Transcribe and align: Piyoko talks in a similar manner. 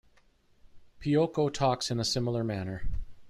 Piyoko 0.99 1.53
talks 1.53 1.91
in 1.91 1.99
a 1.99 2.03
similar 2.03 2.43
manner. 2.43 2.87